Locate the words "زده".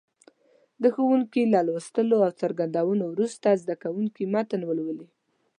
3.61-3.75